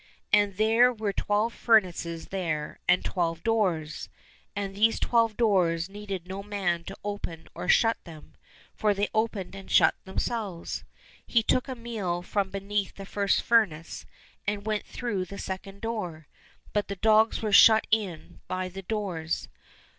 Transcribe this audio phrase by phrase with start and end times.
[0.33, 4.09] And there were twelve furnaces there and twelve doors,
[4.55, 8.33] and these twelve doors needed no man to open or shut them,
[8.73, 10.83] for they opened and shut themselves.
[11.27, 14.07] He took meal from beneath the first furnace
[14.47, 16.25] and went through the second door,
[16.73, 19.49] but the dogs were shut in by the doors.